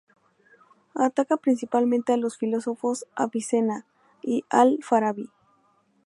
Ataca 0.95 1.37
principalmente 1.37 2.11
a 2.11 2.17
los 2.17 2.35
filósofos 2.39 3.05
Avicena 3.15 3.85
y 4.23 4.45
Al-Farabi. 4.49 5.29